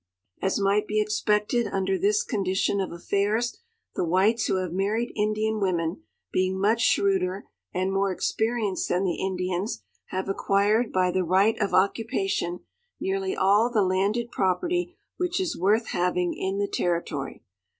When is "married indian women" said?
4.73-6.01